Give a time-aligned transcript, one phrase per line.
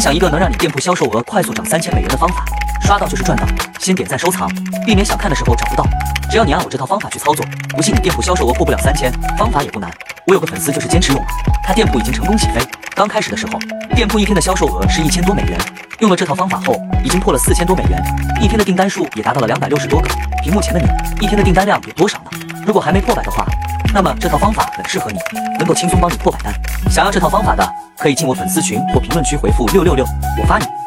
[0.00, 2.42] 分享一个能让你店铺销售额快速涨三千美元的方法，
[2.80, 3.44] 刷到就是赚到。
[3.78, 4.48] 先点赞收藏，
[4.86, 5.86] 避免想看的时候找不到。
[6.30, 7.44] 只要你按我这套方法去操作，
[7.76, 9.90] 不信你店铺销售额破不了三千，方法也不难。
[10.26, 11.28] 我有个粉丝就是坚持用了，
[11.62, 12.66] 他店铺已经成功起飞。
[12.94, 13.58] 刚开始的时候，
[13.94, 15.60] 店铺一天的销售额是一千多美元，
[15.98, 18.02] 用了这套方法后，已经破了四千多美元，
[18.40, 20.08] 一天的订单数也达到了两百六十多个。
[20.42, 22.30] 屏幕前的你，一天的订单量有多少呢？
[22.66, 23.44] 如果还没破百的话，
[23.92, 25.18] 那么这套方法很适合你，
[25.58, 26.54] 能够轻松帮你破百单。
[26.90, 27.68] 想要这套方法的，
[27.98, 30.04] 可以进我粉丝群或评论区回复六六六，
[30.40, 30.79] 我发你。